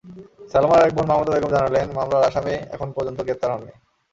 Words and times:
সালমার 0.51 0.79
আরেক 0.79 0.93
বোন 0.95 1.05
মাহমুদা 1.09 1.31
বেগম 1.33 1.51
জানালেন, 1.55 1.87
মামলার 1.97 2.27
আসামি 2.29 2.55
এখন 2.75 2.87
পর্যন্ত 2.95 3.19
গ্রেপ্তার 3.21 3.51
হননি। 3.53 3.73